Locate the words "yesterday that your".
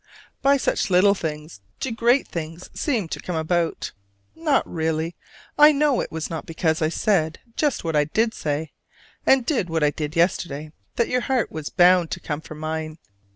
10.15-11.21